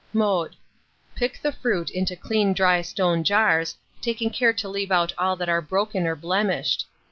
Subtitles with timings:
[0.13, 0.55] Mode.
[1.13, 5.47] Pick the fruit into clean dry stone jars, taking care to leave out all that
[5.47, 6.87] are broken or blemished.